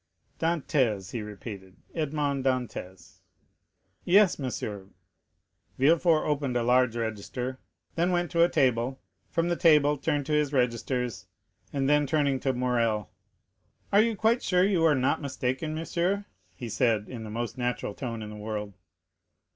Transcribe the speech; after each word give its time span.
"Dantès," 0.39 1.13
repeated 1.23 1.75
he, 1.93 1.99
"Edmond 1.99 2.43
Dantès." 2.43 3.19
"Yes, 4.03 4.39
monsieur." 4.39 4.87
Villefort 5.77 6.25
opened 6.25 6.57
a 6.57 6.63
large 6.63 6.95
register, 6.95 7.59
then 7.93 8.11
went 8.11 8.31
to 8.31 8.43
a 8.43 8.49
table, 8.49 8.99
from 9.29 9.47
the 9.47 9.55
table 9.55 9.99
turned 9.99 10.25
to 10.25 10.33
his 10.33 10.53
registers, 10.53 11.27
and 11.71 11.87
then, 11.87 12.07
turning 12.07 12.39
to 12.39 12.51
Morrel, 12.51 13.11
"Are 13.93 14.01
you 14.01 14.15
quite 14.15 14.41
sure 14.41 14.63
you 14.65 14.83
are 14.85 14.95
not 14.95 15.21
mistaken, 15.21 15.75
monsieur?" 15.75 16.25
said 16.67 17.05
he, 17.05 17.13
in 17.13 17.23
the 17.23 17.29
most 17.29 17.55
natural 17.55 17.93
tone 17.93 18.23
in 18.23 18.31
the 18.31 18.35
world. 18.35 18.73